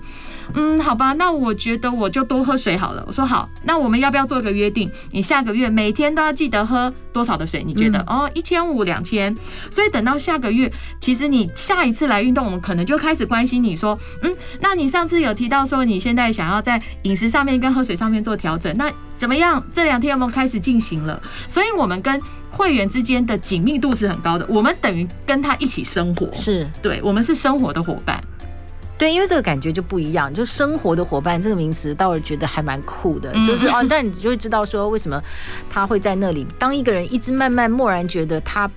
[0.53, 3.03] 嗯，好吧，那我觉得我就多喝水好了。
[3.07, 4.91] 我说好，那我们要不要做个约定？
[5.11, 7.63] 你下个月每天都要记得喝多少的水？
[7.63, 7.99] 你觉得？
[8.01, 9.33] 哦，一千五、两千。
[9.71, 19.63] 所以等到下个月，其实你下一次来运动，我们可能就开始关心你说，嗯，那你上次有提到说你现在想要在饮食上面跟喝水上面做调整，那怎么样？
[19.73, 21.21] 这两天有没有开始进行了？
[21.47, 28.21] 所以我们跟会员之间的紧密度是很高的，我们等于跟他一起生活，是对，我们是生活的伙伴。
[29.03, 33.33] 对，因为这个感觉就不一样，就生活的伙伴这个名词，倒是觉得还蛮酷的。
[33.45, 35.21] 就是哦，但你就会知道说，为什么
[35.69, 36.47] 他会在那里。
[36.57, 38.69] 当一个人一直慢慢默然觉得他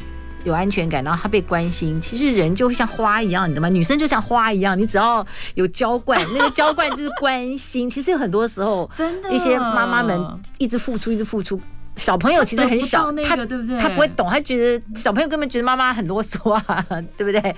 [0.43, 3.69] 有安全感，然后他被关心，其实人就会像花一样，你知道吗？
[3.69, 7.89] 女生就像花一样，你只要有浇灌，那个浇灌就是关心。
[7.89, 10.21] 其实有很多时候， 真的，一些妈妈们
[10.59, 11.61] 一直付出，一直付出，
[11.95, 13.79] 小朋友其实很小，他对不对？
[13.79, 16.85] 他不会懂，他觉得小朋友根本觉得妈妈很啰嗦啊，
[17.17, 17.55] 对不对？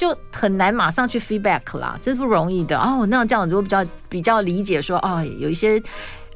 [0.00, 3.04] 就很难马上去 feedback 啦，这是不容易的哦。
[3.10, 5.78] 那这样子我比较比较理解说，哦，有一些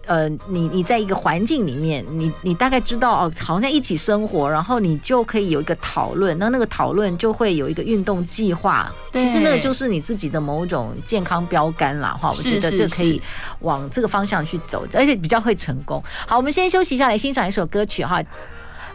[0.05, 8.93] 呃，你你在一个环境里面，你你大概知道哦，好像一起生活，然后你就可以有一个讨论，那那个讨论就会有一个运动计划。
[9.15, 12.29] 其实那个就是你自己的某种健康标杆啦，哈。
[12.37, 13.19] 我觉得这可以
[13.61, 16.05] 往这个方向去走，而且比较会成功。
[16.27, 18.23] 好，我们先休息一下，来欣赏一首歌曲哈。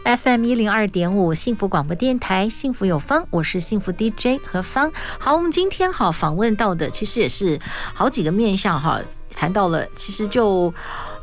[0.04, 4.90] FM 一零二点五，幸福广播电台，幸福有方，我是幸福 DJ 何方。
[5.18, 7.60] 好，我们今天好访问到的，其实也是
[7.92, 8.98] 好几个面向哈，
[9.34, 10.72] 谈到了，其实就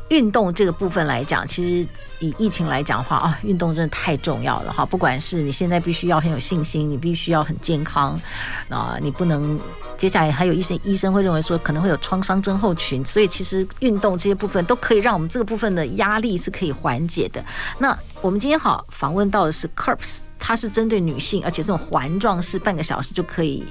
[0.08, 1.88] 运动这个部分来讲，其实。
[2.20, 4.84] 以疫情来讲的话啊，运动真的太重要了哈！
[4.84, 8.20] 不管是你现在必须要很有信心，你必须要很健康
[8.68, 9.56] 啊，你不能
[9.96, 17.40] 接下来还有一些医生会认为说可能会有创伤症候群，所以其实运动这些部分都可以让我们这个部分的压力是可以缓解的。
[17.78, 23.64] 那我们今天好访问到的是 Curves，它是针对女性，而且这种环状式半个小时就可以。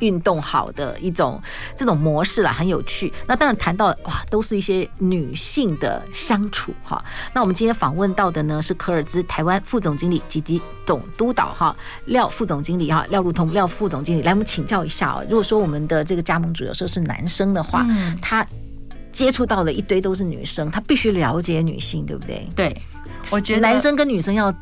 [0.00, 1.40] 运动好的一种
[1.74, 3.12] 这种模式啦，很有趣。
[3.26, 7.04] 那当然谈到哇，都是一些女性的相处哈。
[7.32, 15.22] 那我们今天访问到的呢是可尔兹台湾副总经理及及总督导哈廖副总经理哈廖如彤廖副总经理来，我们请教一下啊。
[15.28, 17.86] 如果说我们的这个加盟主有时候是男生的话，
[18.20, 18.46] 他
[19.12, 22.48] 接触到的一堆都是女生，他必须了解女性，对不对？
[22.54, 22.82] 对，
[23.30, 24.54] 我觉得男生跟女生要。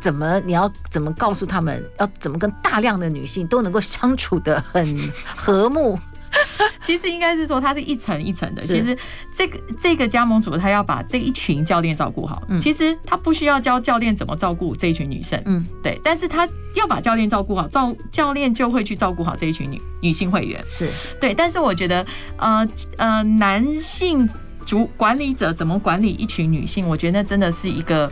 [0.00, 0.40] 怎么？
[0.40, 1.82] 你要怎么告诉他们？
[1.98, 4.96] 要怎么跟大量的女性都能够相处的很
[5.34, 5.98] 和睦？
[6.82, 8.62] 其实应该是说，它是一层一层的。
[8.62, 8.96] 其实
[9.34, 12.42] 这个这个加盟主，他要把这一群教练照顾好。
[12.60, 15.40] 其实他不需要教教练怎么照顾这一群女生。
[15.46, 15.98] 嗯，对。
[16.04, 20.62] 但是他要把教练照顾好，照教练就会去照顾好这一群女女性会员。
[20.66, 20.88] 是
[21.20, 21.34] 对。
[21.34, 22.04] 但是我觉得，
[22.36, 24.28] 呃呃，男性
[24.66, 26.86] 主管理者怎么管理一群女性？
[26.86, 28.10] 我觉得那真的是一个。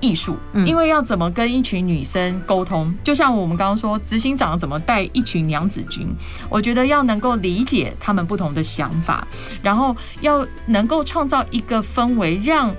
[0.00, 6.06] 艺术，因为要怎么跟一群女生沟通，就像我们刚刚说，执行长怎么带一群娘子军，
[6.48, 9.26] 我觉得要能够理解他们不同的想法，
[9.62, 12.74] 然后要能够创造一个氛围，让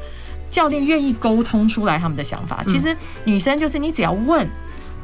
[0.50, 2.64] 教练愿意沟通出来他们的想法。
[2.66, 4.48] 其实女生就是你只要问，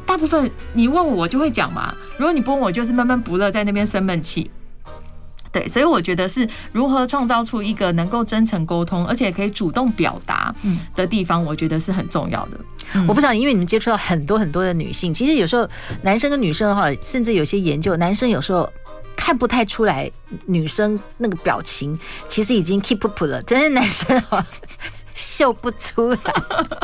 [0.05, 1.93] 大部分你问我，我就会讲嘛。
[2.17, 4.49] 如果你不问我，就是闷闷不乐，在那边生闷气。
[5.55, 10.53] 对，所以我觉得是如何创造出一个能够真诚沟通，而且可以主动表达
[10.93, 12.57] 的地方，我觉得是很重要的。
[13.07, 15.65] 我不知道，因为你们接触到很多很多的女性，其实有时候
[16.01, 18.69] 男生跟女生的话，甚至有些研究，男生有时候
[19.15, 20.11] 看不太出来
[20.45, 24.45] 女生那个表情，其实已经 keep up 了，但是男生哈
[25.13, 26.19] 秀 不出来。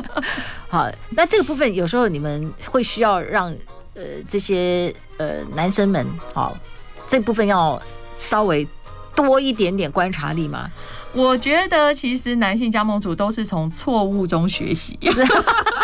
[0.69, 3.53] 好，那这个部分有时候你们会需要让
[3.95, 6.57] 呃这些呃男生们好，
[7.09, 7.81] 这部分要
[8.21, 8.65] 稍微
[9.15, 10.69] 多一点点观察力吗？
[11.13, 14.97] 我觉得其实男性加盟主都是从错误中学习。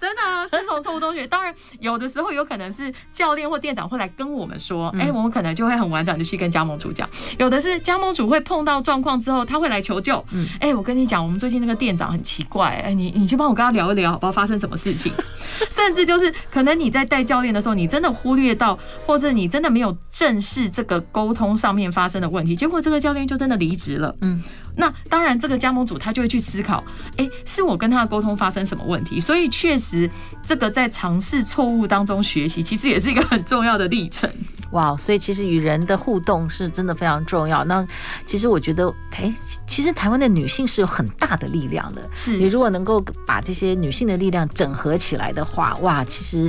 [0.00, 7.08] 真的啊，这种错误中学，当然有的时候有可能是教练或店长会来跟我们说，哎，我们可能就会很婉转的去跟加盟主讲。
[7.38, 10.24] 有的是加盟主会碰到状况之后，他会来求救。
[10.30, 14.32] 嗯，哎，我跟你讲，我们最近那个店长很奇怪，哎，你你去帮我跟他聊一聊，好不好？
[14.32, 15.12] 发生什么事情？
[15.70, 24.14] 甚至就是可能你在带教练的时候，你真的忽略到，或者你真的没有正视这个沟通上面发生的问题，结果这个教练就真的离职了。
[24.22, 24.42] 嗯。
[24.78, 26.84] 那当然，这个加盟主他就会去思考，
[27.16, 29.20] 哎，是我跟他的沟通发生什么问题？
[29.20, 30.08] 所以确实，
[30.46, 34.32] 这个在尝试错误当中学习，其实也是一个很重要的历程。
[34.70, 37.64] 哇，所以其实与人的互动是真的非常重要。
[37.64, 37.84] 那
[38.24, 39.34] 其实我觉得，哎，
[39.66, 42.08] 其实台湾的女性是有很大的力量的。
[42.14, 46.48] 是你如果能够把这些女性的力量整合起来的话，哇，其实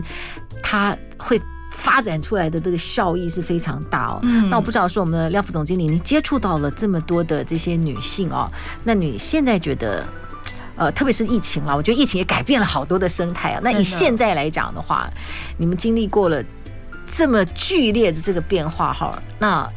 [0.62, 1.42] 她会。
[1.80, 4.20] 发展出来的这个效益是非常大哦。
[4.24, 8.52] 嗯，那我不知道说我们的廖副总经理，你接触到了这么多的这些女性哦，
[8.84, 10.06] 那你现在觉得，
[10.76, 13.60] 呃，特别是疫情了，我觉得疫情也改变了好多的生态啊。
[13.64, 15.10] 那以现在来讲的话，
[15.58, 16.44] 你们经历过了
[17.16, 19.68] 这么剧烈的这个变化哈，那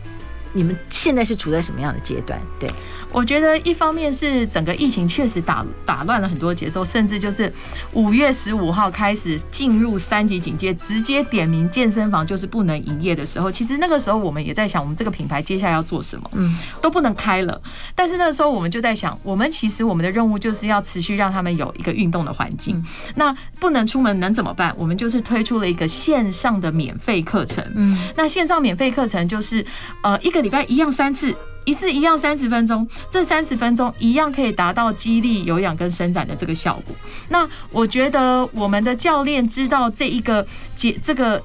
[0.52, 2.40] 你们现在是处在什么样的阶段？
[2.58, 2.68] 对。
[3.10, 7.52] 我觉得一方面是整个疫情确实打打乱了很多节奏，甚至就是
[7.92, 16.30] 五月十五号开始进入三级警戒，直接点名健身房就是不能营业的时候，其实那个时候我们也在想，我们这个品牌接下来要做什么？
[16.32, 17.60] 嗯，都不能开了。
[17.94, 22.82] 但是那个时候我们就在想，我们其实我们的任务就是要持续让他们有一个运动的环境。
[23.16, 24.74] 那不能出门能怎么办？
[24.78, 27.62] 我们就是推出了一个线上的免费课程。
[27.74, 29.62] 嗯，那线上免费课程就是
[30.02, 31.34] 呃一个礼拜一样三次。
[31.64, 36.92] 一次一样三十分钟，这三十分钟一样可以达到激励、有氧跟伸展的这个效果。
[37.28, 41.40] 那我觉得我们的教练知道这一个解这个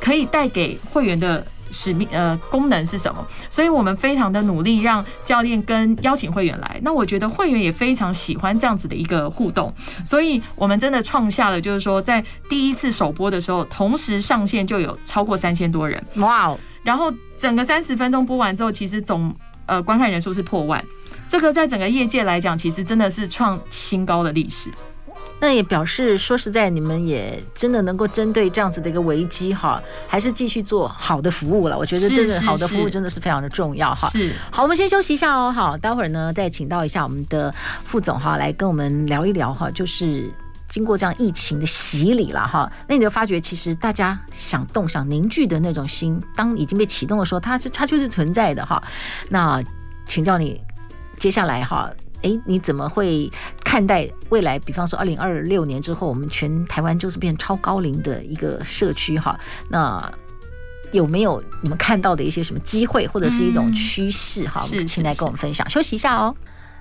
[0.00, 6.80] 可以带给会员的使命呃功能是什么，所以我们非常的努力让教练跟邀请会员来。
[6.82, 9.70] 那我觉得会员也非常喜欢这样子的一个互动，
[10.02, 16.58] 所以我们真的创下了就是说在第一次首播的时候，同时上线就有超过三千多人，哇哦！
[16.82, 19.34] 然后整个三十分钟播完之后，其实总
[19.66, 20.84] 呃，观看人数是破万，
[21.28, 24.70] 这个在整个业界来讲，其实真的是创新高的历史。
[25.40, 31.78] 那也表示，说实在，你们也真的能够针对这样子的一个危机哈，还是继续做好的服务了。
[31.78, 34.08] 我觉得这个好的服务真的是非常的重要哈。
[34.10, 35.52] 是，好，我们先休息一下哦。
[35.52, 40.28] 好，待会儿呢再请到一下我们的副总哈，来跟我们聊一聊哈，就是
[40.68, 48.82] 经过这样疫情的洗礼了哈，那你就发觉其实大家想动、想凝聚的那种心，当已经被启动的时候，它是它就是存在的哈。
[49.30, 49.62] 那
[50.06, 50.60] 请教你，
[51.18, 51.90] 接下来哈，
[52.22, 53.30] 诶，你怎么会
[53.64, 54.58] 看待未来？
[54.58, 59.38] 比方说，二零二六年之后，我们全台湾就是变超高龄的一个社区哈。
[59.68, 60.12] 那
[60.92, 64.62] 有没有你们看到的一些什么机会，或者是一种趋势哈？
[64.86, 65.68] 请来跟我们分享。
[65.70, 66.34] 休息一下哦。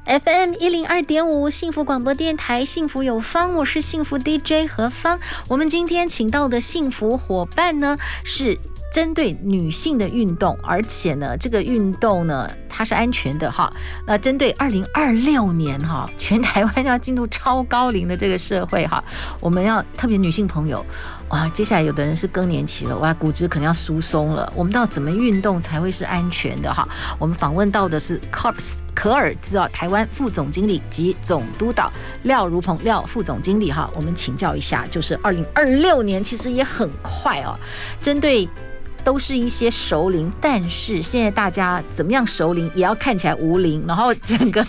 [0.07, 5.19] FM 一零二点五幸福广播电台，幸福有方，我是幸福 DJ 何芳。
[5.49, 8.57] 我们今天请到的幸福伙伴呢，是
[8.89, 13.69] 针对女性的运动，而且呢，这个运动呢，它是安全的哈。
[14.05, 19.03] 那针对二零二六年哈，全台湾要进入超高龄的这个社会哈，
[19.41, 20.85] 我们要特别女性朋友。
[21.27, 24.49] 哇，接下来有的人是更年期了，哇，骨质可能要疏松了。
[24.55, 26.87] 我们到怎么运动才会是安全的哈？
[27.19, 37.55] 我们访问到的是 Corps 可尔兹啊，台湾副总经理及总督导廖如鹏廖副总经理哈，我们请教一下，就是二零二六年其实也很快哦，
[38.01, 38.49] 针对。
[39.07, 44.67] 都是一些熟龄，但是现在大家怎么样熟龄也要看起来无龄，然后整个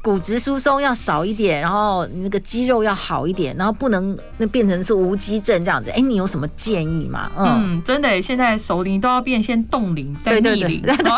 [0.00, 5.90] 骨质疏松要少一点，然后那个肌肉要好一点，然后不能那变成是无肌症这样子。
[5.90, 7.32] 哎，你有什么建议吗？
[7.36, 10.82] 嗯，嗯真的，现在熟龄都要变先冻龄再逆龄。
[10.82, 11.10] 对对对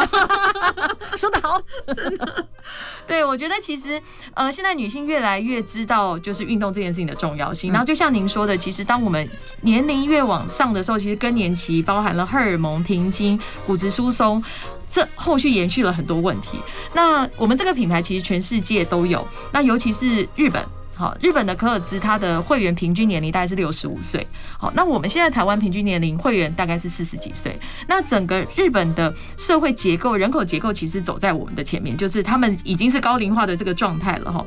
[1.18, 1.60] 说得好，
[1.94, 2.46] 真的。
[3.06, 4.00] 对，我觉得其实
[4.35, 7.71] 呃，现在女性越来越知道就是运动这件事情的重要性。
[7.71, 9.29] 然后就像您说的，其实当我们
[9.60, 14.42] 年龄越往上的时候，其实更年期包含了荷尔蒙停经、骨质疏松，
[14.88, 16.58] 这后续延续了很多问题。
[16.94, 20.63] 那我们这个品牌其实全世界都有，那尤其是日本。
[20.95, 24.25] 好，日本的可尔兹它的会员平均年龄大概是六十五岁。
[24.59, 27.59] 好，那我们现在台湾平均年龄会员大概是四十几岁。
[27.88, 34.45] 那整个日本的社会结构、人口结构其实走在我们的前面，就是他们已经是高龄化的这个状态了哈。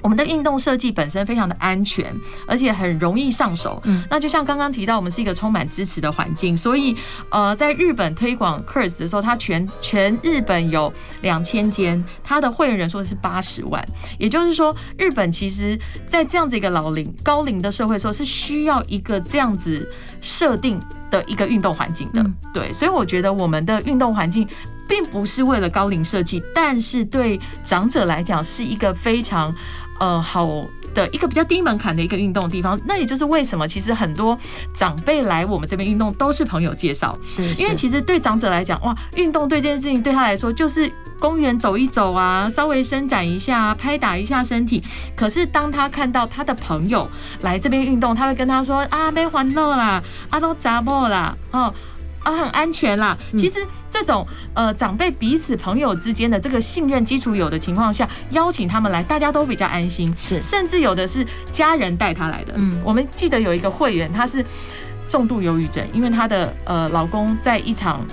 [0.00, 2.14] 我们的运动设计本身非常的安全，
[2.46, 3.80] 而且很容易上手。
[3.84, 6.96] 嗯，那就像刚刚提到，我们是一个充满支持的环境，所以
[7.30, 13.84] 呃，在日本推广 Curs 的时候，它全全日本有两千间，它的会员人数是八十万。
[14.18, 20.80] 也就是说，日本其实在这样子一个老龄高龄的社会的时候，是需要一个这样子设定
[21.10, 22.24] 的一个运动环境的。
[22.54, 24.46] 对，所以我觉得我们的运动环境。
[24.88, 29.54] 并不是为了高龄设计，但是对长者来讲是一个非常
[30.00, 32.80] 呃好的一个比较低门槛的一个运动的地方。
[32.86, 34.36] 那也就是为什么其实很多
[34.74, 37.16] 长辈来我们这边运动都是朋友介绍，
[37.56, 44.82] 因为其实对长者来讲，哇，运动对这件事情对他来说就是公园走一走啊，稍微伸展一下，拍打一下身体。
[45.14, 47.08] 可是当他看到他的朋友
[47.42, 51.72] 来这边运动，他会跟他说啊，没欢乐啦，啊都杂破啦，哦。
[52.22, 53.16] 啊，很安全啦。
[53.36, 60.12] 其实这种呃长辈彼此朋友之间的这个信任基础有的情况下，邀请他们来，大家都比较安心。
[60.18, 62.52] 是，甚至有的是家人带他来的。
[62.56, 64.44] 嗯，我们记得有一个会员，他是
[65.08, 68.04] 重度忧郁症，因为他的呃老公在一场。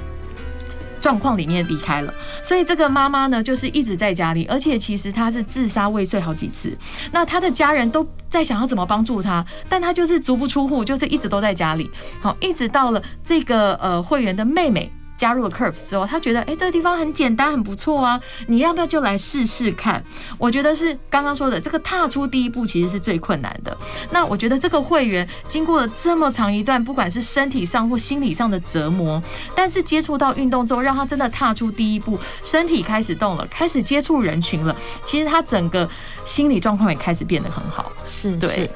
[1.06, 6.76] 状况里面离开了，所以这个妈妈呢，就是一直在家里，而且其实她是自杀未遂好几次。
[7.12, 11.88] 那她的家人都在想要怎么帮助她，但她就是足不出户，就是一直都在家里。
[12.20, 14.92] 好，一直到了这个呃会员的妹妹。
[15.18, 18.20] 加入了 Curves 之后，他觉得哎、欸，这个地方很简单，很不错啊！
[18.48, 20.04] 你要不要就来试试看？
[20.38, 23.76] 我觉得是刚刚说的这个踏出第一步，其实是最困难的。
[24.12, 29.22] 那我觉得这个会员经过了这么长一段，不管是身体上或心理上的折磨，
[29.56, 34.76] 但是接触到运动之后，让他真的踏出第一步，身体开始动了，开始接触人群了。
[35.06, 35.90] 其实他整个
[36.26, 37.92] 心理状况也开始变得很好。
[38.06, 38.50] 是，对。
[38.50, 38.70] 是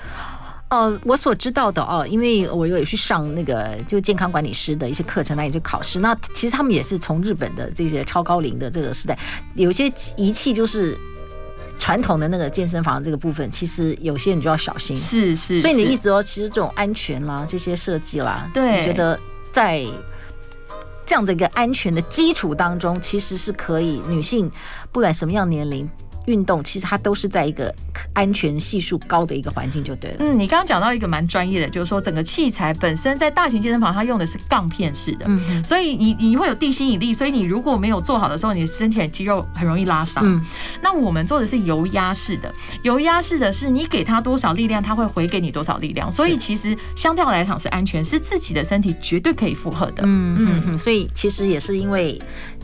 [0.70, 6.00] 哦，我所知道的哦，因为我有去上那个就健康管理师的一些课程，那也就考试。
[6.00, 9.18] 那其实他们也是从日本的这些超高龄的这个时代，
[9.56, 10.96] 有些仪器就是
[11.80, 14.96] 传统的那个健身房这个部分，其实有些你就要小心。
[14.96, 19.20] 是是，是，所以你一直说，其实这种安全啦，这些设计啦，对，你觉得
[19.52, 19.84] 在
[21.08, 24.52] 这样的一个安全的基础当中，其实是可以女性
[24.92, 25.90] 不管什么样年龄。
[26.30, 27.74] 运动其实它都是在一个
[28.14, 30.18] 安全系数高的一个环境就对了。
[30.20, 40.24] 嗯，你刚刚讲到一个蛮专业的，就是说整个器材本身在大型健身房它用的是杠片式的，嗯，所以你你会有地心引力，所以你如果没有做好的时候，你的身体的肌肉很容易拉伤。
[40.28, 40.46] 嗯，
[40.84, 42.54] 那我们做的是油压式的，
[42.84, 50.04] 油压式的是你给它多少力量，它会回给你多少力量，所以其实相较来讲是安全，是自己的身体绝对可以负荷的。
[50.06, 52.20] 嗯嗯，所以其实也是因为。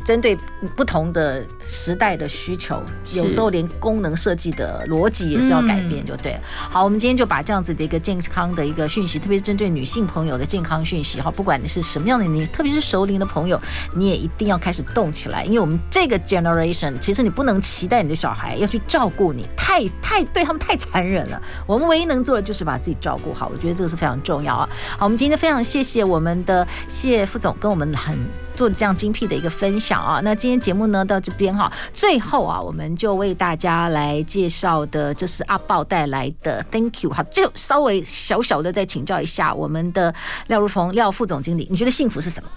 [0.05, 0.37] 针对
[0.75, 2.81] 不同的时代的需求，
[3.15, 6.39] 有时候连功能设计的逻辑也是要改变，就对了。
[6.45, 13.59] 好，我们今天就把这样子的一个健康的一个讯息，特别是针对女性朋友的健康讯息，哈，不管你是什么样的你，特别是熟龄的朋友，
[13.95, 21.41] 你也一定要开始动起来，因为我们这个 generation，其实你不能期待你的小孩要去照顾你，太太对他们太残忍了。
[21.65, 24.69] 我们唯一能做的就是把自己照顾好，我觉得这个是非常重要啊。
[24.99, 28.44] 好，我们今天非常谢谢我们的谢副总跟我们很。
[28.55, 40.13] 做的这样精辟的一个分享啊，那今天节目呢到这边哈，最后啊，我们就为大家来介绍的，这是阿豹带来的 Thank you 哈，就稍微小小的再请教一下我们的
[40.47, 42.49] 廖如峰廖副总经理，你觉得幸福是什么？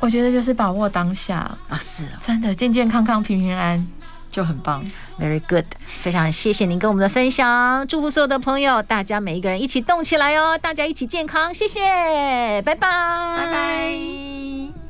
[0.00, 1.36] 我觉得就是把握当下。
[1.68, 3.86] 啊，是真的健健康康平平安安
[4.34, 4.84] 就很棒
[5.20, 11.80] ，Very good，非常谢谢您跟我们的分享，祝福所有的朋友，大家每一个人一起动起来哦，大家一起健康，谢谢，
[12.62, 12.88] 拜拜，
[13.36, 14.83] 拜拜。